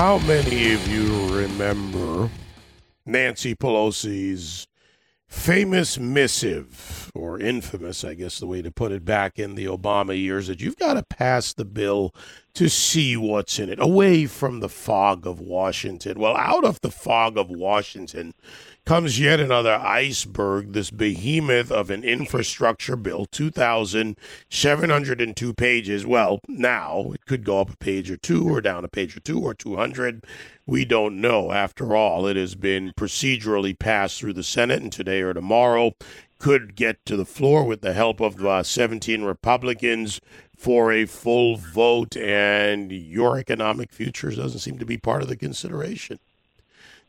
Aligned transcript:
How 0.00 0.16
many 0.20 0.72
of 0.72 0.88
you 0.88 1.28
remember 1.28 2.30
Nancy 3.04 3.54
Pelosi's 3.54 4.66
famous 5.28 5.98
missive, 5.98 7.12
or 7.14 7.38
infamous, 7.38 8.02
I 8.02 8.14
guess 8.14 8.38
the 8.38 8.46
way 8.46 8.62
to 8.62 8.70
put 8.70 8.92
it, 8.92 9.04
back 9.04 9.38
in 9.38 9.56
the 9.56 9.66
Obama 9.66 10.18
years 10.18 10.46
that 10.46 10.62
you've 10.62 10.78
got 10.78 10.94
to 10.94 11.02
pass 11.02 11.52
the 11.52 11.66
bill 11.66 12.14
to 12.54 12.68
see 12.68 13.16
what's 13.16 13.58
in 13.58 13.70
it, 13.70 13.80
away 13.80 14.26
from 14.26 14.60
the 14.60 14.68
fog 14.68 15.26
of 15.26 15.40
Washington. 15.40 16.18
Well, 16.18 16.36
out 16.36 16.64
of 16.64 16.80
the 16.80 16.90
fog 16.90 17.38
of 17.38 17.50
Washington 17.50 18.34
comes 18.84 19.20
yet 19.20 19.38
another 19.38 19.74
iceberg, 19.74 20.72
this 20.72 20.90
behemoth 20.90 21.70
of 21.70 21.90
an 21.90 22.02
infrastructure 22.02 22.96
bill, 22.96 23.26
2,702 23.26 25.54
pages. 25.54 26.06
Well, 26.06 26.40
now 26.48 27.12
it 27.14 27.26
could 27.26 27.44
go 27.44 27.60
up 27.60 27.70
a 27.70 27.76
page 27.76 28.10
or 28.10 28.16
two, 28.16 28.48
or 28.48 28.60
down 28.60 28.84
a 28.84 28.88
page 28.88 29.16
or 29.16 29.20
two, 29.20 29.40
or 29.40 29.54
200. 29.54 30.24
We 30.66 30.84
don't 30.84 31.20
know. 31.20 31.52
After 31.52 31.94
all, 31.94 32.26
it 32.26 32.36
has 32.36 32.54
been 32.54 32.92
procedurally 32.96 33.78
passed 33.78 34.18
through 34.18 34.34
the 34.34 34.42
Senate, 34.42 34.82
and 34.82 34.92
today 34.92 35.20
or 35.20 35.34
tomorrow 35.34 35.94
could 36.40 36.74
get 36.74 37.04
to 37.04 37.16
the 37.16 37.24
floor 37.24 37.64
with 37.64 37.82
the 37.82 37.92
help 37.92 38.18
of 38.18 38.44
uh, 38.44 38.62
17 38.62 39.22
Republicans 39.22 40.20
for 40.56 40.90
a 40.90 41.06
full 41.06 41.56
vote, 41.56 42.16
and 42.16 42.90
your 42.90 43.38
economic 43.38 43.92
futures 43.92 44.36
doesn't 44.36 44.58
seem 44.58 44.78
to 44.78 44.84
be 44.84 44.96
part 44.96 45.22
of 45.22 45.28
the 45.28 45.36
consideration. 45.36 46.18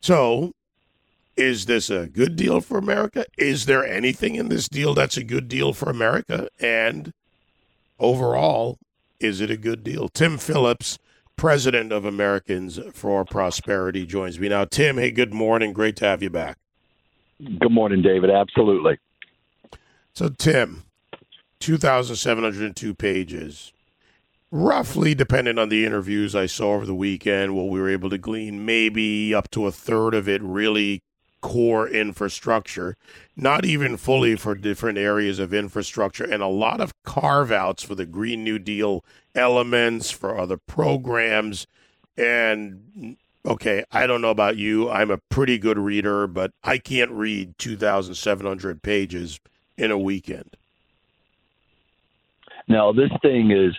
So, 0.00 0.52
is 1.36 1.66
this 1.66 1.90
a 1.90 2.06
good 2.06 2.36
deal 2.36 2.60
for 2.60 2.78
America? 2.78 3.24
Is 3.38 3.66
there 3.66 3.84
anything 3.84 4.34
in 4.34 4.48
this 4.48 4.68
deal 4.68 4.94
that's 4.94 5.16
a 5.16 5.24
good 5.24 5.48
deal 5.48 5.72
for 5.72 5.90
America? 5.90 6.48
And 6.60 7.12
overall, 7.98 8.78
is 9.18 9.40
it 9.40 9.50
a 9.50 9.56
good 9.56 9.82
deal? 9.82 10.08
Tim 10.08 10.36
Phillips, 10.36 10.98
president 11.36 11.90
of 11.90 12.04
Americans 12.04 12.78
for 12.92 13.24
Prosperity, 13.24 14.04
joins 14.04 14.38
me 14.38 14.50
now. 14.50 14.64
Tim, 14.66 14.98
hey, 14.98 15.10
good 15.10 15.32
morning. 15.32 15.72
Great 15.72 15.96
to 15.96 16.04
have 16.04 16.22
you 16.22 16.30
back. 16.30 16.58
Good 17.38 17.72
morning, 17.72 18.02
David. 18.02 18.30
Absolutely. 18.30 18.98
So, 20.14 20.28
Tim, 20.28 20.84
2,702 21.60 22.94
pages. 22.94 23.72
Roughly, 24.50 25.14
depending 25.14 25.58
on 25.58 25.70
the 25.70 25.86
interviews 25.86 26.34
I 26.34 26.44
saw 26.44 26.74
over 26.74 26.84
the 26.84 26.94
weekend, 26.94 27.56
what 27.56 27.68
we 27.68 27.80
were 27.80 27.88
able 27.88 28.10
to 28.10 28.18
glean, 28.18 28.66
maybe 28.66 29.34
up 29.34 29.50
to 29.52 29.66
a 29.66 29.72
third 29.72 30.12
of 30.12 30.28
it 30.28 30.42
really 30.42 31.02
core 31.40 31.88
infrastructure, 31.88 32.96
not 33.36 33.64
even 33.64 33.96
fully 33.96 34.36
for 34.36 34.54
different 34.54 34.98
areas 34.98 35.38
of 35.38 35.54
infrastructure, 35.54 36.24
and 36.24 36.42
a 36.42 36.46
lot 36.46 36.80
of 36.80 36.92
carve 37.04 37.50
outs 37.50 37.82
for 37.82 37.94
the 37.94 38.06
Green 38.06 38.44
New 38.44 38.58
Deal 38.58 39.04
elements, 39.34 40.10
for 40.10 40.38
other 40.38 40.58
programs. 40.58 41.66
And 42.16 43.16
okay, 43.46 43.84
I 43.90 44.06
don't 44.06 44.20
know 44.20 44.30
about 44.30 44.58
you. 44.58 44.90
I'm 44.90 45.10
a 45.10 45.22
pretty 45.30 45.58
good 45.58 45.78
reader, 45.78 46.26
but 46.26 46.52
I 46.62 46.76
can't 46.76 47.10
read 47.10 47.56
2,700 47.58 48.82
pages 48.82 49.40
in 49.82 49.90
a 49.90 49.98
weekend. 49.98 50.50
No, 52.68 52.92
this 52.92 53.10
thing 53.22 53.50
is 53.50 53.74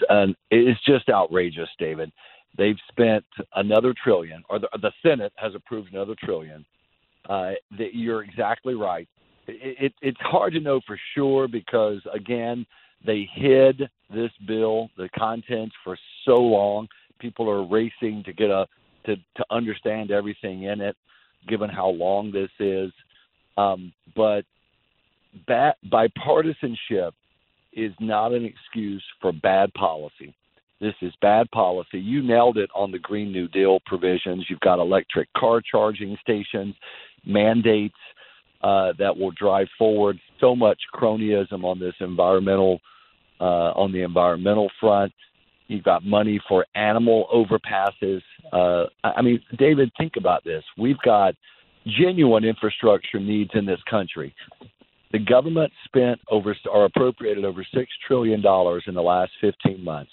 is 0.52 0.78
just 0.86 1.10
outrageous, 1.10 1.70
David. 1.80 2.12
They've 2.58 2.78
spent 2.90 3.26
another 3.56 3.96
trillion, 4.04 4.44
or 4.50 4.60
the, 4.60 4.70
the 4.82 4.92
Senate 5.02 5.34
has 5.38 5.56
approved 5.56 5.94
another 5.94 6.16
trillion 6.24 6.66
uh, 7.30 7.52
you're 7.78 8.24
exactly 8.24 8.76
right. 8.76 9.08
It, 9.48 9.78
it, 9.80 9.94
it's 10.02 10.20
hard 10.22 10.54
to 10.54 10.60
know 10.60 10.82
for 10.86 11.00
sure 11.16 11.48
because 11.48 12.02
again, 12.14 12.66
they 13.06 13.30
hid 13.34 13.90
this 14.14 14.32
bill, 14.48 14.90
the 14.98 15.10
contents 15.18 15.76
for 15.84 15.98
so 16.26 16.36
long. 16.36 16.88
People 17.20 17.50
are 17.50 17.66
racing 17.66 18.24
to 18.26 18.34
get 18.34 18.50
a 18.50 18.68
to 19.06 19.16
to 19.16 19.46
understand 19.52 20.12
everything 20.12 20.64
in 20.64 20.82
it, 20.82 20.96
given 21.48 21.70
how 21.70 21.90
long 21.90 22.32
this 22.32 22.50
is. 22.60 22.92
Um, 23.58 23.94
but 24.16 24.46
bipartisanship 25.48 27.12
is 27.74 27.94
not 28.00 28.34
an 28.34 28.46
excuse 28.46 29.04
for 29.22 29.32
bad 29.32 29.74
policy. 29.74 30.34
This 30.80 30.94
is 31.02 31.14
bad 31.22 31.50
policy. 31.52 32.00
You 32.00 32.22
nailed 32.22 32.58
it 32.58 32.70
on 32.76 32.92
the 32.92 33.00
Green 33.00 33.32
New 33.32 33.48
Deal 33.48 33.80
provisions. 33.86 34.46
You've 34.50 34.60
got 34.60 34.80
electric 34.80 35.32
car 35.34 35.62
charging 35.62 36.18
stations 36.22 36.76
mandates 37.26 37.96
uh, 38.62 38.94
that 39.00 39.18
will 39.18 39.32
drive 39.32 39.68
forward 39.78 40.20
so 40.40 40.56
much 40.56 40.80
cronyism 40.94 41.64
on 41.64 41.80
this 41.80 41.94
environmental 42.00 42.80
uh, 43.40 43.72
on 43.76 43.92
the 43.92 44.02
environmental 44.02 44.70
front. 44.80 45.12
You've 45.68 45.84
got 45.84 46.06
money 46.06 46.40
for 46.48 46.66
animal 46.76 47.28
overpasses. 47.34 48.22
Uh, 48.52 48.86
I 49.04 49.22
mean, 49.22 49.42
David, 49.58 49.92
think 49.98 50.14
about 50.18 50.44
this. 50.44 50.64
We've 50.78 51.00
got 51.04 51.36
genuine 51.86 52.44
infrastructure 52.44 53.20
needs 53.20 53.52
in 53.54 53.66
this 53.66 53.80
country. 53.90 54.34
The 55.14 55.20
government 55.20 55.72
spent 55.86 56.20
over 56.30 56.56
or 56.72 56.86
appropriated 56.86 57.46
over 57.46 57.66
six 57.74 57.90
trillion 58.08 58.42
dollars 58.42 58.84
in 58.88 58.96
the 58.96 59.02
last 59.02 59.32
15 59.42 59.84
months, 59.84 60.12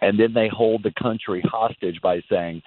and 0.00 0.18
then 0.18 0.32
they 0.32 0.48
hold 0.48 0.82
the 0.82 0.92
country 1.00 1.42
hostage 1.46 2.00
by 2.02 2.20
saying, 2.30 2.62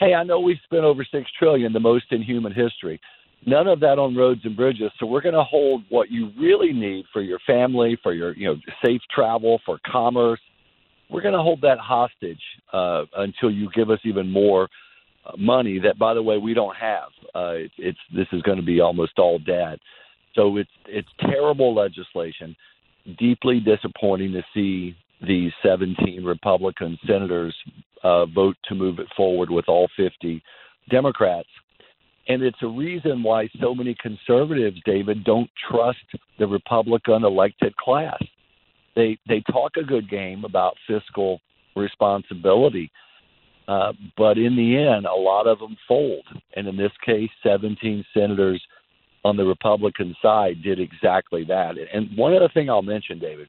hey, 0.00 0.14
I 0.14 0.24
know 0.24 0.40
we've 0.40 0.58
spent 0.64 0.82
over 0.82 1.06
six 1.08 1.30
trillion, 1.38 1.72
the 1.72 1.80
most 1.80 2.06
in 2.10 2.22
human 2.22 2.52
history. 2.52 3.00
None 3.46 3.68
of 3.68 3.80
that 3.80 3.98
on 3.98 4.16
roads 4.16 4.40
and 4.44 4.56
bridges. 4.56 4.90
So 4.98 5.06
we're 5.06 5.20
going 5.20 5.34
to 5.34 5.44
hold 5.44 5.84
what 5.88 6.10
you 6.10 6.30
really 6.38 6.72
need 6.72 7.04
for 7.12 7.22
your 7.22 7.38
family, 7.46 7.98
for 8.02 8.12
your 8.12 8.36
you 8.36 8.48
know 8.48 8.56
safe 8.84 9.00
travel, 9.14 9.60
for 9.64 9.78
commerce. 9.86 10.40
We're 11.08 11.22
going 11.22 11.34
to 11.34 11.42
hold 11.42 11.60
that 11.62 11.78
hostage 11.78 12.42
uh, 12.72 13.04
until 13.16 13.50
you 13.50 13.70
give 13.74 13.90
us 13.90 13.98
even 14.04 14.30
more 14.30 14.68
uh, 15.24 15.36
money. 15.38 15.78
That, 15.78 15.98
by 15.98 16.14
the 16.14 16.22
way, 16.22 16.38
we 16.38 16.52
don't 16.52 16.76
have. 16.76 17.08
Uh, 17.34 17.52
it, 17.52 17.70
it's 17.78 17.98
this 18.14 18.26
is 18.32 18.42
going 18.42 18.58
to 18.58 18.64
be 18.64 18.80
almost 18.80 19.18
all 19.18 19.38
debt. 19.38 19.78
So 20.34 20.56
it's 20.56 20.70
it's 20.86 21.08
terrible 21.20 21.74
legislation. 21.74 22.56
Deeply 23.18 23.60
disappointing 23.60 24.32
to 24.32 24.42
see 24.54 24.96
these 25.26 25.52
17 25.62 26.24
Republican 26.24 26.98
senators 27.06 27.54
uh, 28.02 28.26
vote 28.26 28.56
to 28.68 28.74
move 28.74 28.98
it 28.98 29.06
forward 29.16 29.50
with 29.50 29.68
all 29.68 29.88
50 29.96 30.42
Democrats. 30.90 31.48
And 32.28 32.42
it's 32.42 32.62
a 32.62 32.68
reason 32.68 33.22
why 33.22 33.48
so 33.60 33.74
many 33.74 33.94
conservatives, 34.00 34.80
David, 34.84 35.24
don't 35.24 35.50
trust 35.70 35.98
the 36.38 36.46
Republican 36.46 37.24
elected 37.24 37.76
class. 37.76 38.22
They 38.94 39.18
they 39.28 39.42
talk 39.50 39.72
a 39.76 39.84
good 39.84 40.10
game 40.10 40.44
about 40.44 40.76
fiscal 40.86 41.40
responsibility, 41.76 42.90
uh, 43.68 43.92
but 44.16 44.36
in 44.36 44.56
the 44.56 44.76
end, 44.76 45.06
a 45.06 45.14
lot 45.14 45.46
of 45.46 45.58
them 45.58 45.76
fold. 45.86 46.24
And 46.56 46.66
in 46.66 46.76
this 46.76 46.92
case, 47.04 47.30
17 47.42 48.04
senators 48.12 48.62
on 49.24 49.36
the 49.36 49.44
Republican 49.44 50.14
side 50.22 50.62
did 50.62 50.80
exactly 50.80 51.44
that. 51.44 51.74
And 51.92 52.16
one 52.16 52.34
other 52.34 52.48
thing 52.52 52.70
I'll 52.70 52.82
mention, 52.82 53.18
David, 53.18 53.48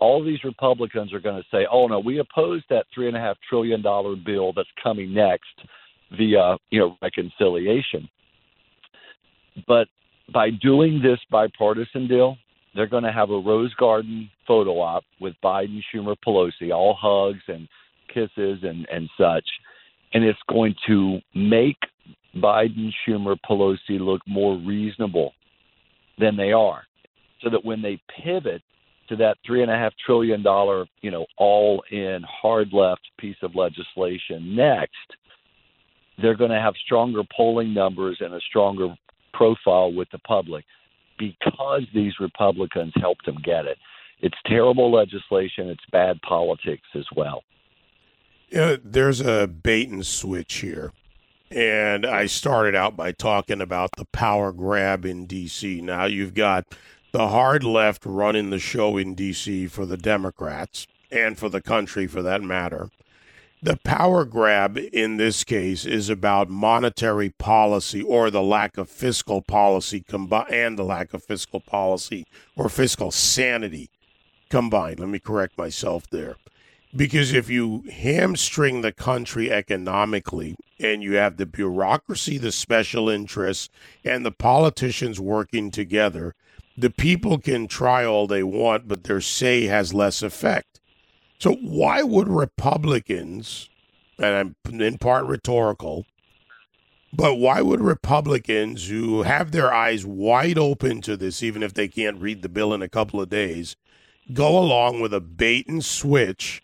all 0.00 0.24
these 0.24 0.42
Republicans 0.44 1.12
are 1.12 1.20
going 1.20 1.40
to 1.40 1.48
say, 1.50 1.66
"Oh 1.70 1.86
no, 1.86 2.00
we 2.00 2.18
oppose 2.18 2.62
that 2.70 2.86
three 2.92 3.06
and 3.06 3.16
a 3.16 3.20
half 3.20 3.36
trillion 3.48 3.82
dollar 3.82 4.16
bill 4.16 4.52
that's 4.52 4.68
coming 4.82 5.14
next 5.14 5.54
via 6.16 6.56
you 6.70 6.80
know 6.80 6.96
reconciliation." 7.02 8.08
But 9.66 9.88
by 10.32 10.50
doing 10.50 11.02
this 11.02 11.18
bipartisan 11.30 12.08
deal, 12.08 12.36
they're 12.74 12.86
going 12.86 13.04
to 13.04 13.12
have 13.12 13.30
a 13.30 13.38
rose 13.38 13.74
garden 13.74 14.30
photo 14.46 14.80
op 14.80 15.04
with 15.20 15.34
Biden, 15.44 15.80
Schumer, 15.92 16.16
Pelosi, 16.26 16.72
all 16.74 16.96
hugs 16.98 17.42
and 17.48 17.68
kisses 18.12 18.60
and 18.62 18.88
and 18.90 19.08
such, 19.18 19.48
and 20.14 20.24
it's 20.24 20.38
going 20.48 20.74
to 20.86 21.20
make 21.34 21.78
Biden, 22.36 22.90
Schumer, 23.06 23.36
Pelosi 23.48 23.98
look 23.98 24.20
more 24.26 24.56
reasonable 24.58 25.32
than 26.18 26.36
they 26.36 26.52
are, 26.52 26.82
so 27.42 27.50
that 27.50 27.64
when 27.64 27.82
they 27.82 28.00
pivot 28.22 28.62
to 29.08 29.16
that 29.16 29.36
three 29.44 29.62
and 29.62 29.70
a 29.70 29.76
half 29.76 29.92
trillion 30.06 30.42
dollar, 30.42 30.86
you 31.02 31.10
know, 31.10 31.26
all 31.36 31.82
in 31.90 32.22
hard 32.28 32.72
left 32.72 33.02
piece 33.18 33.36
of 33.42 33.54
legislation 33.54 34.54
next, 34.54 34.94
they're 36.22 36.36
going 36.36 36.50
to 36.50 36.60
have 36.60 36.74
stronger 36.84 37.22
polling 37.36 37.74
numbers 37.74 38.18
and 38.20 38.34
a 38.34 38.40
stronger 38.48 38.94
profile 39.32 39.92
with 39.92 40.08
the 40.12 40.18
public 40.20 40.64
because 41.18 41.82
these 41.94 42.12
Republicans 42.20 42.92
helped 43.00 43.26
them 43.26 43.36
get 43.44 43.66
it. 43.66 43.78
It's 44.20 44.36
terrible 44.46 44.92
legislation. 44.92 45.68
It's 45.68 45.84
bad 45.90 46.20
politics 46.22 46.86
as 46.94 47.06
well. 47.16 47.42
Yeah, 48.50 48.76
there's 48.82 49.20
a 49.20 49.46
bait 49.46 49.88
and 49.88 50.04
switch 50.04 50.54
here. 50.56 50.92
And 51.50 52.06
I 52.06 52.26
started 52.26 52.76
out 52.76 52.96
by 52.96 53.12
talking 53.12 53.60
about 53.60 53.90
the 53.96 54.04
power 54.06 54.52
grab 54.52 55.04
in 55.04 55.26
D.C. 55.26 55.80
Now 55.80 56.04
you've 56.04 56.34
got 56.34 56.66
the 57.12 57.28
hard 57.28 57.64
left 57.64 58.06
running 58.06 58.50
the 58.50 58.60
show 58.60 58.96
in 58.96 59.14
D.C. 59.14 59.66
for 59.66 59.84
the 59.84 59.96
Democrats 59.96 60.86
and 61.10 61.36
for 61.36 61.48
the 61.48 61.60
country 61.60 62.06
for 62.06 62.22
that 62.22 62.42
matter. 62.42 62.90
The 63.62 63.78
power 63.84 64.24
grab 64.24 64.78
in 64.78 65.16
this 65.16 65.44
case 65.44 65.84
is 65.84 66.08
about 66.08 66.48
monetary 66.48 67.30
policy 67.30 68.00
or 68.00 68.30
the 68.30 68.42
lack 68.42 68.78
of 68.78 68.88
fiscal 68.88 69.42
policy 69.42 70.00
combi- 70.00 70.50
and 70.50 70.78
the 70.78 70.84
lack 70.84 71.12
of 71.12 71.24
fiscal 71.24 71.60
policy 71.60 72.26
or 72.56 72.70
fiscal 72.70 73.10
sanity 73.10 73.90
combined. 74.48 75.00
Let 75.00 75.10
me 75.10 75.18
correct 75.18 75.58
myself 75.58 76.08
there. 76.10 76.36
Because 76.94 77.32
if 77.32 77.48
you 77.48 77.84
hamstring 77.92 78.80
the 78.80 78.90
country 78.90 79.50
economically 79.50 80.56
and 80.80 81.02
you 81.02 81.14
have 81.14 81.36
the 81.36 81.46
bureaucracy, 81.46 82.36
the 82.36 82.50
special 82.50 83.08
interests, 83.08 83.68
and 84.04 84.26
the 84.26 84.32
politicians 84.32 85.20
working 85.20 85.70
together, 85.70 86.34
the 86.76 86.90
people 86.90 87.38
can 87.38 87.68
try 87.68 88.04
all 88.04 88.26
they 88.26 88.42
want, 88.42 88.88
but 88.88 89.04
their 89.04 89.20
say 89.20 89.66
has 89.66 89.94
less 89.94 90.20
effect. 90.20 90.80
So, 91.38 91.54
why 91.54 92.02
would 92.02 92.28
Republicans, 92.28 93.68
and 94.18 94.56
I'm 94.66 94.80
in 94.80 94.98
part 94.98 95.26
rhetorical, 95.26 96.06
but 97.12 97.36
why 97.36 97.60
would 97.60 97.80
Republicans 97.80 98.88
who 98.88 99.22
have 99.22 99.52
their 99.52 99.72
eyes 99.72 100.04
wide 100.04 100.58
open 100.58 101.02
to 101.02 101.16
this, 101.16 101.42
even 101.42 101.62
if 101.62 101.72
they 101.74 101.88
can't 101.88 102.20
read 102.20 102.42
the 102.42 102.48
bill 102.48 102.74
in 102.74 102.82
a 102.82 102.88
couple 102.88 103.20
of 103.20 103.30
days, 103.30 103.76
go 104.32 104.58
along 104.58 105.00
with 105.00 105.14
a 105.14 105.20
bait 105.20 105.66
and 105.68 105.84
switch 105.84 106.62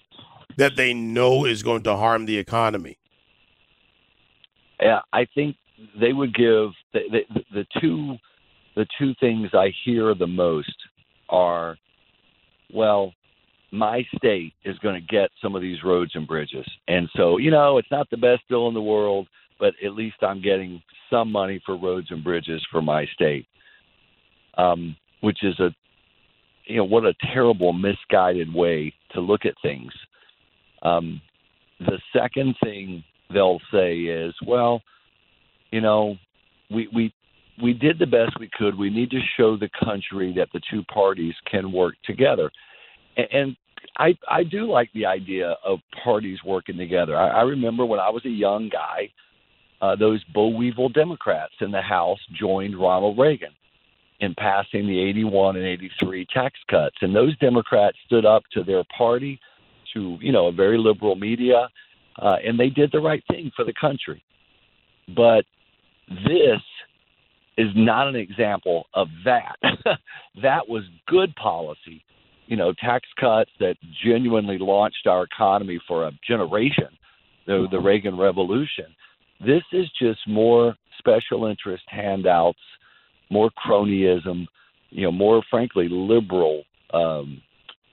that 0.57 0.77
they 0.77 0.95
know 0.95 1.45
is 1.45 1.63
going 1.63 1.83
to 1.83 1.97
harm 1.97 2.27
the 2.27 2.39
economy? 2.39 2.99
Yeah, 4.81 5.01
I 5.13 5.27
think 5.35 5.57
they 6.01 6.13
would 6.13 6.35
give 6.35 6.71
the, 6.93 7.01
the, 7.11 7.41
the 7.53 7.67
two 7.81 8.17
the 8.75 8.87
two 8.99 9.15
things 9.21 9.51
I 9.55 9.73
hear 9.87 10.15
the 10.15 10.27
most 10.27 10.77
are, 11.31 11.79
well, 12.75 13.15
my 13.73 14.03
state 14.17 14.53
is 14.67 14.79
going 14.79 14.95
to 15.01 15.07
get 15.07 15.31
some 15.43 15.55
of 15.55 15.63
these 15.63 15.83
roads 15.83 16.13
and 16.15 16.27
bridges, 16.27 16.67
and 16.87 17.09
so 17.17 17.39
you 17.39 17.51
know 17.51 17.79
it's 17.79 17.91
not 17.91 18.09
the 18.11 18.17
best 18.17 18.43
bill 18.49 18.69
in 18.69 18.75
the 18.75 18.83
world, 18.83 19.29
but 19.59 19.75
at 19.85 19.93
least 19.95 20.17
I'm 20.23 20.43
getting 20.43 20.83
some 21.11 21.33
money 21.33 21.61
for 21.65 21.77
roads 21.77 22.09
and 22.11 22.23
bridges 22.23 22.65
for 22.71 22.81
my 22.81 23.07
state, 23.15 23.47
um, 24.57 24.97
which 25.21 25.39
is 25.43 25.59
a 25.59 25.71
you 26.67 26.77
know 26.77 26.85
what 26.85 27.05
a 27.05 27.15
terrible 27.33 27.73
misguided 27.73 28.53
way 28.53 28.93
to 29.13 29.21
look 29.21 29.45
at 29.45 29.55
things. 29.63 29.93
Um, 30.87 31.21
the 31.81 31.99
second 32.13 32.55
thing 32.63 33.03
they'll 33.33 33.61
say 33.73 33.99
is, 33.99 34.35
well, 34.47 34.83
you 35.71 35.81
know, 35.81 36.17
we 36.71 36.89
we 36.95 37.13
we 37.63 37.73
did 37.73 37.99
the 37.99 38.07
best 38.07 38.39
we 38.39 38.51
could. 38.57 38.77
We 38.79 38.91
need 38.91 39.11
to 39.11 39.21
show 39.37 39.57
the 39.57 39.71
country 39.85 40.33
that 40.37 40.49
the 40.53 40.61
two 40.71 40.83
parties 40.85 41.35
can 41.51 41.73
work 41.73 41.95
together. 42.05 42.51
And, 43.17 43.27
and 43.33 43.57
I 43.99 44.17
I 44.29 44.45
do 44.45 44.71
like 44.71 44.91
the 44.95 45.07
idea 45.07 45.57
of 45.65 45.81
parties 46.05 46.39
working 46.45 46.77
together. 46.77 47.17
I, 47.17 47.29
I 47.29 47.43
remember 47.43 47.85
when 47.85 48.01
I 48.01 48.11
was 48.11 48.25
a 48.25 48.31
young 48.31 48.69
guy, 48.69 49.11
uh, 49.81 49.97
those 49.97 50.23
boll 50.35 50.57
weevil 50.57 50.89
Democrats 50.89 51.55
in 51.61 51.71
the 51.71 51.83
House 51.83 52.21
joined 52.39 52.79
Ronald 52.79 53.19
Reagan 53.19 53.53
in 54.21 54.35
passing 54.39 54.87
the 54.87 54.99
81 54.99 55.57
and 55.57 55.67
83 55.67 56.27
tax 56.33 56.59
cuts, 56.71 56.97
and 57.03 57.15
those 57.15 57.37
Democrats 57.37 57.99
stood 58.07 58.25
up 58.25 58.45
to 58.53 58.65
their 58.65 58.83
party, 58.97 59.39
to 59.95 60.19
you 60.21 60.33
know 60.33 60.47
a 60.47 60.53
very 60.53 60.79
liberal 60.79 61.17
media, 61.17 61.69
uh, 62.21 62.37
and 62.45 62.59
they 62.59 62.69
did 62.69 62.91
the 62.93 63.01
right 63.01 63.23
thing 63.31 63.51
for 63.55 63.65
the 63.65 63.75
country. 63.81 64.23
But 65.15 65.45
this 66.09 66.61
is 67.57 67.69
not 67.75 68.09
an 68.09 68.17
example 68.17 68.87
of 68.95 69.09
that. 69.25 69.57
that 70.43 70.69
was 70.69 70.83
good 71.09 71.35
policy, 71.37 72.05
you 72.47 72.57
know, 72.57 72.73
tax 72.79 73.09
cuts 73.19 73.51
that 73.61 73.77
genuinely 74.05 74.59
launched 74.59 75.07
our 75.07 75.25
economy 75.25 75.81
for 75.89 76.07
a 76.07 76.13
generation, 76.27 76.89
the, 77.47 77.67
the 77.71 77.81
Reagan 77.81 78.17
Revolution. 78.17 78.87
This 79.41 79.63
is 79.73 79.87
just 80.01 80.21
more 80.27 80.75
special 80.99 81.47
interest 81.47 81.85
handouts, 81.89 82.59
more 83.31 83.51
cronyism, 83.67 84.47
you 84.91 85.03
know, 85.03 85.13
more 85.13 85.43
frankly 85.51 85.89
liberal 85.91 86.63
um, 86.93 87.41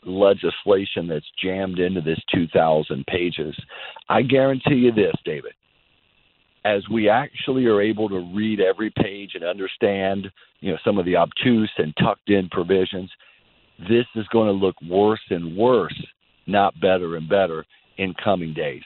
legislation 0.06 1.08
that's 1.08 1.26
jammed 1.42 1.80
into 1.80 2.02
this 2.02 2.20
2,000 2.34 3.06
pages. 3.08 3.56
I 4.10 4.22
guarantee 4.22 4.76
you 4.76 4.92
this, 4.92 5.16
David. 5.26 5.54
As 6.66 6.82
we 6.90 7.10
actually 7.10 7.66
are 7.66 7.82
able 7.82 8.08
to 8.10 8.32
read 8.34 8.62
every 8.62 8.90
page 8.90 9.32
and 9.36 9.44
understand, 9.44 10.32
you 10.62 10.72
know, 10.72 10.78
some 10.86 10.98
of 10.98 11.06
the 11.06 11.18
obtuse 11.18 11.72
and 11.78 11.94
tucked 11.98 12.30
in 12.30 12.48
provisions, 12.50 13.12
this 13.80 14.06
is 14.16 14.26
going 14.32 14.48
to 14.48 14.66
look 14.66 14.76
worse 14.82 15.24
and 15.30 15.58
worse, 15.58 16.06
not 16.48 16.80
better 16.80 17.18
and 17.18 17.28
better 17.28 17.66
in 17.98 18.14
coming 18.24 18.54
days. 18.54 18.84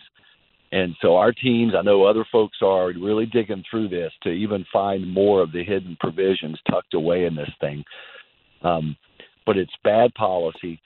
And 0.71 0.95
so 1.01 1.15
our 1.15 1.31
teams, 1.31 1.73
I 1.77 1.81
know 1.81 2.03
other 2.03 2.25
folks 2.31 2.57
are 2.61 2.87
really 2.87 3.25
digging 3.25 3.63
through 3.69 3.89
this 3.89 4.11
to 4.23 4.29
even 4.29 4.65
find 4.73 5.09
more 5.09 5.41
of 5.41 5.51
the 5.51 5.63
hidden 5.63 5.95
provisions 5.99 6.59
tucked 6.69 6.93
away 6.93 7.25
in 7.25 7.35
this 7.35 7.51
thing. 7.61 7.83
Um, 8.63 8.97
but 9.45 9.57
it's 9.57 9.71
bad 9.83 10.13
policy. 10.15 10.81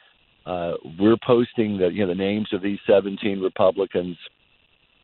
Uh, 0.46 0.74
we're 1.00 1.18
posting 1.26 1.78
the 1.78 1.88
you 1.88 2.02
know 2.02 2.08
the 2.08 2.16
names 2.16 2.48
of 2.52 2.62
these 2.62 2.80
17 2.88 3.40
Republicans 3.40 4.18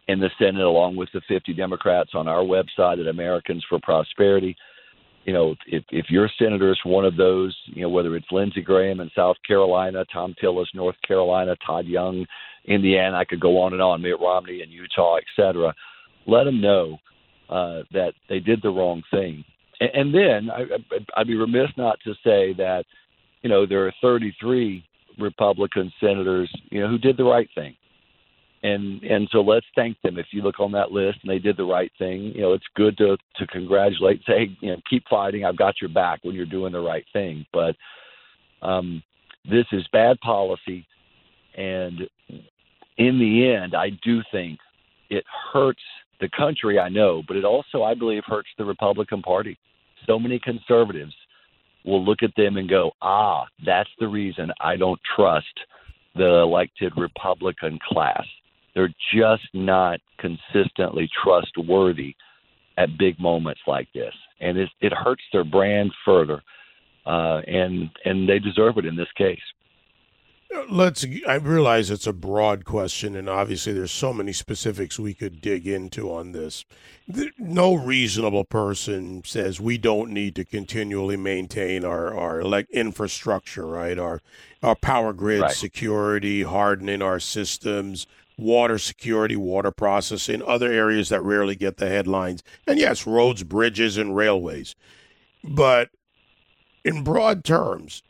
in 0.08 0.20
the 0.20 0.30
Senate 0.40 0.64
along 0.64 0.96
with 0.96 1.10
the 1.14 1.22
50 1.28 1.54
Democrats 1.54 2.12
on 2.14 2.28
our 2.28 2.42
website 2.42 3.00
at 3.00 3.08
Americans 3.08 3.64
for 3.70 3.80
Prosperity. 3.80 4.56
You 5.26 5.34
know, 5.34 5.56
if 5.68 5.84
if 5.90 6.06
your 6.10 6.30
senator 6.40 6.72
is 6.72 6.80
one 6.86 7.06
of 7.06 7.18
those, 7.18 7.56
you 7.66 7.82
know, 7.84 7.90
whether 7.90 8.16
it's 8.16 8.32
Lindsey 8.32 8.62
Graham 8.62 9.00
in 9.00 9.12
South 9.16 9.36
Carolina, 9.46 10.06
Thom 10.12 10.34
Tillis, 10.42 10.74
North 10.74 10.96
Carolina, 11.06 11.56
Todd 11.66 11.86
Young, 11.86 12.26
Indiana, 12.66 13.18
I 13.18 13.26
could 13.26 13.40
go 13.40 13.62
on 13.62 13.74
and 13.74 13.82
on, 13.82 14.02
Mitt 14.02 14.20
Romney 14.20 14.62
in 14.62 14.72
Utah, 14.72 15.18
et 15.18 15.26
cetera. 15.36 15.74
Let 16.26 16.46
them 16.46 16.62
know 16.62 16.98
uh, 17.50 17.84
that 17.92 18.14
they 18.30 18.40
did 18.40 18.62
the 18.62 18.70
wrong 18.70 19.04
thing. 19.12 19.44
And, 19.80 19.90
and 19.94 20.14
then 20.14 20.50
I, 20.50 20.64
I'd 21.16 21.28
be 21.28 21.36
remiss 21.36 21.70
not 21.78 22.00
to 22.06 22.14
say 22.24 22.54
that, 22.54 22.86
you 23.42 23.50
know, 23.50 23.66
there 23.66 23.86
are 23.86 23.94
33 24.02 24.84
Republican 25.20 25.92
senators, 26.00 26.52
you 26.70 26.82
know, 26.82 26.88
who 26.88 26.98
did 26.98 27.18
the 27.18 27.24
right 27.24 27.50
thing. 27.56 27.76
And 28.64 29.04
and 29.04 29.28
so 29.32 29.42
let's 29.42 29.66
thank 29.76 30.02
them. 30.02 30.18
If 30.18 30.28
you 30.32 30.42
look 30.42 30.60
on 30.60 30.72
that 30.72 30.92
list 30.92 31.20
and 31.22 31.32
they 31.32 31.40
did 31.40 31.58
the 31.58 31.64
right 31.64 31.92
thing, 32.00 32.34
you 32.36 32.42
know, 32.42 32.54
it's 32.54 32.66
good 32.76 32.98
to 32.98 33.18
to 33.36 33.48
congratulate, 33.48 34.22
say, 34.28 34.50
you 34.62 34.72
know, 34.72 34.82
keep 34.90 35.04
fighting. 35.08 35.46
I've 35.46 35.58
got 35.58 35.76
your 35.80 35.92
back 35.92 36.20
when 36.24 36.34
you're 36.34 36.46
doing 36.46 36.74
the 36.74 36.80
right 36.80 37.06
thing. 37.14 37.46
But 37.54 37.76
um, 38.64 39.04
this 39.50 39.66
is 39.72 39.84
bad 39.94 40.20
policy, 40.22 40.88
and 41.56 42.02
in 42.98 43.20
the 43.20 43.54
end, 43.54 43.76
I 43.76 43.92
do 44.04 44.22
think 44.32 44.60
it 45.12 45.24
hurts 45.54 45.84
the 46.20 46.30
country. 46.36 46.80
I 46.80 46.90
know, 46.90 47.22
but 47.28 47.38
it 47.38 47.46
also, 47.46 47.84
I 47.84 47.94
believe, 47.94 48.24
hurts 48.26 48.50
the 48.58 48.66
Republican 48.66 49.22
Party. 49.22 49.58
So 50.08 50.18
many 50.18 50.40
conservatives 50.40 51.14
will 51.88 52.04
look 52.04 52.22
at 52.22 52.36
them 52.36 52.58
and 52.58 52.70
go, 52.70 52.92
ah, 53.02 53.46
that's 53.66 53.90
the 54.00 54.08
reason 54.08 54.52
I 54.60 54.76
don't 54.76 55.00
trust 55.16 55.46
the 56.16 56.42
elected 56.42 56.94
Republican 56.98 57.80
class. 57.88 58.26
They're 58.76 58.94
just 59.16 59.48
not 59.54 60.00
consistently 60.20 61.10
trustworthy 61.24 62.16
at 62.78 62.98
big 62.98 63.20
moments 63.20 63.62
like 63.66 63.88
this, 63.94 64.14
and 64.40 64.58
it, 64.58 64.70
it 64.82 64.94
hurts 64.94 65.24
their 65.34 65.44
brand 65.44 65.92
further. 66.06 66.44
Uh, 67.06 67.42
and 67.48 67.90
and 68.04 68.28
they 68.28 68.38
deserve 68.38 68.78
it 68.78 68.86
in 68.86 68.96
this 68.96 69.08
case. 69.18 69.40
Let's. 70.70 71.06
I 71.28 71.36
realize 71.36 71.90
it's 71.90 72.08
a 72.08 72.14
broad 72.14 72.64
question, 72.64 73.16
and 73.16 73.30
obviously 73.30 73.74
there's 73.74 73.92
so 73.92 74.14
many 74.14 74.32
specifics 74.32 74.98
we 74.98 75.14
could 75.14 75.42
dig 75.42 75.68
into 75.68 76.12
on 76.12 76.32
this. 76.32 76.64
No 77.38 77.74
reasonable 77.74 78.46
person 78.46 79.24
says 79.26 79.60
we 79.60 79.78
don't 79.78 80.12
need 80.12 80.36
to 80.36 80.46
continually 80.46 81.18
maintain 81.18 81.84
our 81.84 82.16
our 82.16 82.44
like 82.44 82.70
infrastructure, 82.72 83.66
right? 83.66 84.00
Our 84.00 84.22
our 84.64 84.76
power 84.76 85.14
grid 85.14 85.42
right. 85.42 85.52
security, 85.52 86.44
hardening 86.44 87.02
our 87.02 87.20
systems, 87.20 88.08
water 88.38 88.78
security, 88.78 89.36
water 89.36 89.72
processing, 89.72 90.42
other 90.44 90.72
areas 90.72 91.10
that 91.10 91.24
rarely 91.24 91.56
get 91.56 91.78
the 91.78 91.90
headlines, 91.90 92.42
and 92.66 92.80
yes, 92.80 93.06
roads, 93.06 93.44
bridges, 93.44 93.98
and 93.98 94.16
railways. 94.16 94.76
But 95.44 95.90
in 96.86 97.04
broad 97.04 97.44
terms, 97.44 98.02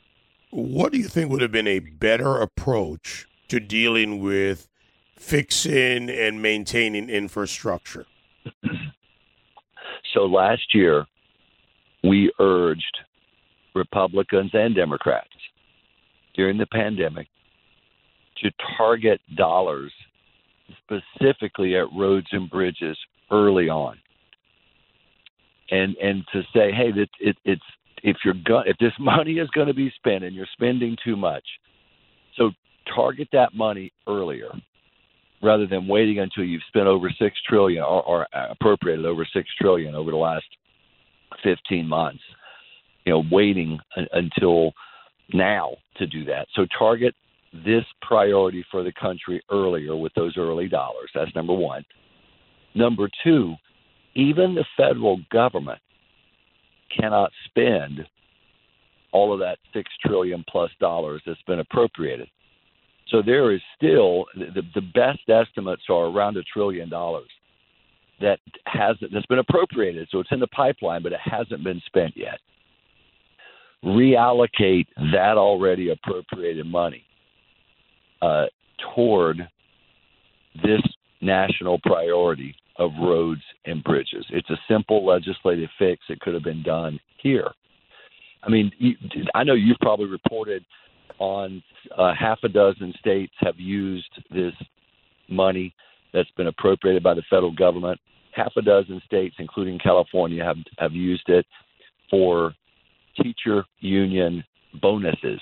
what 0.50 0.92
do 0.92 0.98
you 0.98 1.08
think 1.08 1.30
would 1.32 1.42
have 1.42 1.51
been 1.51 1.68
a 1.68 1.80
better 1.80 2.39
approach 2.39 3.27
to 3.50 3.60
dealing 3.60 4.22
with 4.22 4.68
fixing 5.16 6.10
and 6.10 6.42
maintaining 6.42 7.10
infrastructure? 7.10 8.06
So 10.13 10.25
last 10.25 10.74
year, 10.74 11.06
we 12.04 12.32
urged 12.39 12.98
Republicans 13.75 14.51
and 14.54 14.74
Democrats 14.74 15.30
during 16.34 16.58
the 16.58 16.66
pandemic 16.68 17.27
to 18.42 18.50
target 18.77 19.20
dollars 19.36 19.92
specifically 20.84 21.75
at 21.75 21.86
roads 21.96 22.27
and 22.32 22.50
bridges 22.50 22.98
early 23.32 23.70
on 23.70 23.98
and 25.72 25.96
and 25.98 26.24
to 26.32 26.42
say 26.54 26.72
hey 26.72 26.92
that 26.92 27.10
it, 27.20 27.38
it's 27.46 27.62
if 28.04 28.18
you're 28.24 28.36
go- 28.46 28.63
if 28.66 28.77
this 28.77 28.94
money 29.00 29.34
is 29.34 29.50
going 29.50 29.68
to 29.68 29.74
be 29.74 29.92
spent 29.96 30.24
and 30.24 30.36
you're 30.36 30.48
spending 30.54 30.98
too 31.04 31.16
much, 31.16 31.44
so 32.38 32.51
target 32.96 33.27
that 33.34 33.54
money 33.54 33.92
earlier 34.08 34.50
rather 35.42 35.68
than 35.68 35.88
waiting 35.88 36.20
until 36.20 36.44
you've 36.44 36.63
spent 36.68 36.88
over 36.88 37.12
six 37.20 37.38
trillion 37.48 37.84
or, 37.84 38.04
or 38.04 38.27
appropriated 38.34 39.06
over 39.06 39.27
six 39.32 39.48
trillion 39.60 39.94
over 39.94 40.10
the 40.12 40.18
last 40.18 40.46
15 41.44 41.88
months. 41.88 42.22
You 43.06 43.13
know, 43.13 43.24
waiting 43.32 43.80
until 44.13 44.74
now 45.34 45.75
to 45.98 46.08
do 46.08 46.25
that. 46.25 46.48
So 46.56 46.66
target 46.77 47.13
this 47.54 47.86
priority 48.01 48.66
for 48.70 48.84
the 48.84 48.92
country 48.92 49.42
earlier 49.51 49.96
with 49.96 50.13
those 50.16 50.36
early 50.38 50.68
dollars. 50.68 51.10
That's 51.16 51.34
number 51.36 51.54
one. 51.54 51.86
Number 52.75 53.10
two, 53.24 53.56
even 54.16 54.56
the 54.56 54.66
federal 54.75 55.20
government 55.32 55.80
cannot 56.96 57.32
spend 57.46 58.06
all 59.12 59.34
of 59.34 59.39
that 59.39 59.58
six 59.74 59.89
trillion 60.06 60.44
plus 60.50 60.72
dollars 60.79 61.22
that's 61.25 61.41
been 61.48 61.60
appropriated. 61.60 62.29
So 63.10 63.22
there 63.25 63.51
is 63.53 63.62
still 63.75 64.25
the, 64.36 64.62
the 64.75 64.82
best 64.82 65.29
estimates 65.29 65.84
are 65.89 66.08
around 66.08 66.38
a 66.38 66.44
trillion 66.44 66.89
dollars 66.89 67.29
that 68.20 68.39
hasn't 68.65 69.13
that's 69.13 69.25
been 69.27 69.39
appropriated. 69.39 70.08
So 70.12 70.20
it's 70.20 70.32
in 70.32 70.39
the 70.39 70.48
pipeline, 70.48 71.03
but 71.03 71.13
it 71.13 71.20
hasn't 71.24 71.63
been 71.63 71.82
spent 71.86 72.15
yet. 72.17 72.39
Reallocate 73.84 74.88
that 75.13 75.38
already 75.38 75.91
appropriated 75.91 76.65
money 76.65 77.03
uh, 78.22 78.46
toward 78.96 79.48
this 80.63 80.82
national 81.22 81.79
priority 81.84 82.56
of 82.77 82.91
roads 83.01 83.41
and 83.65 83.84
bridges. 83.84 84.25
It's 84.29 84.50
a 84.50 84.60
simple 84.67 85.05
legislative 85.05 85.69
fix 85.79 86.03
that 86.10 86.19
could 86.19 86.34
have 86.34 86.43
been 86.43 86.63
done 86.63 87.00
here. 87.22 87.51
I 88.43 88.50
mean, 88.50 88.72
I 89.34 89.43
know 89.43 89.53
you've 89.53 89.79
probably 89.81 90.07
reported 90.07 90.63
on 91.19 91.63
uh, 91.98 92.13
half 92.17 92.39
a 92.43 92.50
dozen 92.50 92.93
states 93.00 93.34
have 93.39 93.57
used 93.57 94.10
this 94.31 94.53
money 95.29 95.74
that's 96.13 96.29
been 96.38 96.48
appropriated 96.48 97.03
by 97.03 97.13
the 97.13 97.24
federal 97.29 97.51
government. 97.51 98.00
Half 98.34 98.53
a 98.57 98.62
dozen 98.62 99.01
states, 99.05 99.36
including 99.39 99.79
California, 99.79 100.43
have 100.43 100.57
have 100.77 100.93
used 100.93 101.27
it 101.27 101.46
for 102.10 102.53
teacher 103.22 103.65
union 103.79 104.43
bonuses 104.79 105.39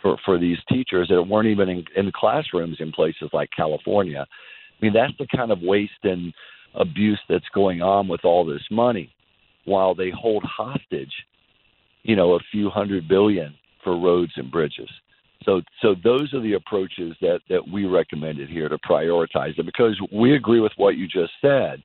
for 0.00 0.16
for 0.24 0.38
these 0.38 0.58
teachers 0.68 1.08
that 1.08 1.22
weren't 1.22 1.48
even 1.48 1.68
in, 1.68 1.84
in 1.96 2.12
classrooms 2.14 2.76
in 2.78 2.92
places 2.92 3.28
like 3.32 3.50
California. 3.54 4.24
I 4.24 4.84
mean, 4.84 4.92
that's 4.92 5.12
the 5.18 5.26
kind 5.36 5.50
of 5.50 5.60
waste 5.60 6.04
and 6.04 6.32
abuse 6.74 7.20
that's 7.28 7.48
going 7.54 7.82
on 7.82 8.08
with 8.08 8.24
all 8.24 8.44
this 8.44 8.62
money, 8.70 9.10
while 9.64 9.94
they 9.94 10.10
hold 10.10 10.42
hostage, 10.44 11.12
you 12.02 12.16
know, 12.16 12.34
a 12.34 12.40
few 12.50 12.70
hundred 12.70 13.08
billion 13.08 13.54
for 13.84 13.98
roads 13.98 14.32
and 14.36 14.50
bridges. 14.50 14.88
So, 15.44 15.62
so 15.82 15.94
those 16.02 16.34
are 16.34 16.40
the 16.40 16.54
approaches 16.54 17.14
that 17.20 17.40
that 17.48 17.66
we 17.72 17.84
recommended 17.86 18.50
here 18.50 18.68
to 18.68 18.78
prioritize 18.78 19.58
it 19.58 19.66
because 19.66 19.98
we 20.12 20.34
agree 20.34 20.60
with 20.60 20.72
what 20.76 20.96
you 20.96 21.06
just 21.06 21.32
said. 21.40 21.82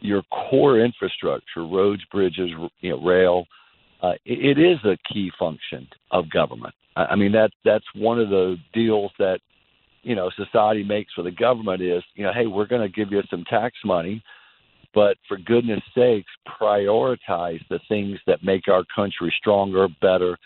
Your 0.00 0.22
core 0.50 0.80
infrastructure, 0.80 1.64
roads, 1.64 2.02
bridges, 2.10 2.50
you 2.80 2.90
know, 2.90 3.04
rail, 3.04 3.46
uh, 4.02 4.14
it, 4.24 4.58
is 4.58 4.78
a 4.84 4.96
key 5.12 5.30
function 5.38 5.86
of 6.10 6.28
government. 6.30 6.74
I, 6.96 7.04
I 7.04 7.16
mean 7.16 7.32
that 7.32 7.50
that's 7.64 7.84
one 7.94 8.18
of 8.18 8.30
the 8.30 8.56
deals 8.72 9.12
that 9.18 9.38
you 10.02 10.14
know 10.14 10.30
society 10.36 10.82
makes 10.82 11.12
for 11.14 11.22
the 11.22 11.30
government 11.30 11.82
is 11.82 12.02
you 12.14 12.24
know 12.24 12.32
hey 12.32 12.46
we're 12.46 12.66
going 12.66 12.82
to 12.82 12.88
give 12.88 13.12
you 13.12 13.22
some 13.30 13.44
tax 13.44 13.76
money 13.84 14.22
but 14.94 15.16
for 15.28 15.38
goodness 15.38 15.82
sakes 15.94 16.30
prioritize 16.60 17.60
the 17.68 17.80
things 17.88 18.18
that 18.26 18.44
make 18.44 18.68
our 18.68 18.84
country 18.94 19.32
stronger 19.38 19.88
better 20.00 20.36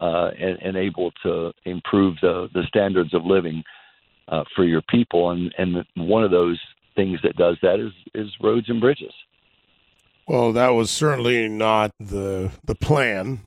uh, 0.00 0.30
and, 0.38 0.58
and 0.62 0.76
able 0.76 1.10
to 1.22 1.52
improve 1.64 2.16
the, 2.22 2.48
the 2.54 2.62
standards 2.68 3.12
of 3.14 3.24
living 3.24 3.62
uh, 4.28 4.44
for 4.54 4.64
your 4.64 4.82
people. 4.82 5.30
And, 5.30 5.54
and 5.58 5.84
one 5.96 6.24
of 6.24 6.30
those 6.30 6.60
things 6.94 7.18
that 7.22 7.36
does 7.36 7.56
that 7.62 7.80
is, 7.80 7.92
is 8.14 8.28
roads 8.40 8.68
and 8.68 8.80
bridges. 8.80 9.12
Well, 10.26 10.52
that 10.52 10.70
was 10.70 10.90
certainly 10.90 11.48
not 11.48 11.90
the 11.98 12.50
the 12.62 12.74
plan 12.74 13.40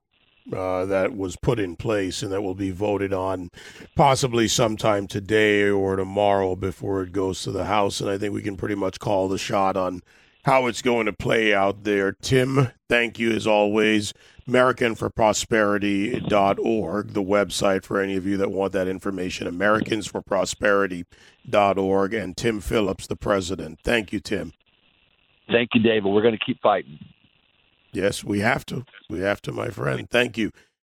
uh, 0.53 0.85
that 0.85 1.15
was 1.15 1.35
put 1.35 1.59
in 1.59 1.75
place 1.75 2.23
and 2.23 2.31
that 2.31 2.41
will 2.41 2.55
be 2.55 2.71
voted 2.71 3.13
on 3.13 3.49
possibly 3.95 4.47
sometime 4.47 5.05
today 5.07 5.69
or 5.69 5.95
tomorrow 5.95 6.55
before 6.55 7.03
it 7.03 7.11
goes 7.11 7.43
to 7.43 7.51
the 7.51 7.65
House. 7.65 8.01
And 8.01 8.09
I 8.09 8.17
think 8.17 8.33
we 8.33 8.41
can 8.41 8.57
pretty 8.57 8.73
much 8.75 8.99
call 8.99 9.27
the 9.27 9.37
shot 9.37 9.77
on 9.77 10.01
how 10.43 10.65
it's 10.67 10.81
going 10.81 11.05
to 11.05 11.13
play 11.13 11.53
out 11.53 11.83
there. 11.83 12.13
Tim, 12.13 12.69
thank 12.89 13.19
you 13.19 13.31
as 13.31 13.45
always. 13.45 14.11
AmericanForProsperity.org, 14.49 17.13
the 17.13 17.23
website 17.23 17.83
for 17.83 18.01
any 18.01 18.15
of 18.15 18.25
you 18.25 18.37
that 18.37 18.51
want 18.51 18.73
that 18.73 18.87
information. 18.87 19.47
AmericansForProsperity.org, 19.47 22.13
and 22.13 22.35
Tim 22.35 22.59
Phillips, 22.59 23.05
the 23.07 23.15
president. 23.15 23.79
Thank 23.83 24.11
you, 24.11 24.19
Tim. 24.19 24.53
Thank 25.51 25.69
you, 25.73 25.81
David. 25.81 26.11
We're 26.11 26.23
going 26.23 26.37
to 26.37 26.45
keep 26.45 26.61
fighting. 26.61 26.99
Yes, 27.93 28.23
we 28.23 28.39
have 28.39 28.65
to. 28.67 28.85
We 29.09 29.19
have 29.19 29.41
to, 29.43 29.51
my 29.51 29.69
friend. 29.69 30.09
Thank 30.09 30.37
you. 30.37 30.51